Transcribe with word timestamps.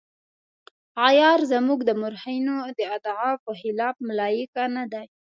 عیار 1.05 1.39
زموږ 1.51 1.79
د 1.85 1.91
مورخینو 2.01 2.55
د 2.77 2.79
ادعا 2.97 3.31
په 3.43 3.51
خلاف 3.59 3.95
ملایکه 4.07 4.63
نه 4.75 4.83
ده. 4.91 5.01